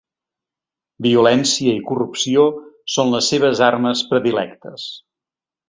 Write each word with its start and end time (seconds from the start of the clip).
Violència 1.05 1.75
i 1.81 1.83
corrupció 1.91 2.47
són 2.95 3.13
les 3.17 3.29
seves 3.35 3.63
armes 3.69 4.05
predilectes. 4.15 4.91